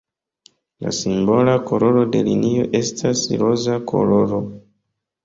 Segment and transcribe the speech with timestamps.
[0.85, 4.41] La simbola koloro de linio estas roza koloro.